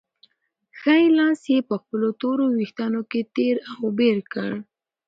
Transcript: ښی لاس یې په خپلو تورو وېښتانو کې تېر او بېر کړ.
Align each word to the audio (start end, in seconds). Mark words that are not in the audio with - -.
ښی 0.79 1.03
لاس 1.17 1.39
یې 1.51 1.59
په 1.69 1.75
خپلو 1.81 2.07
تورو 2.21 2.45
وېښتانو 2.57 3.01
کې 3.11 3.21
تېر 3.35 3.55
او 3.73 3.83
بېر 3.99 4.17
کړ. 4.33 4.51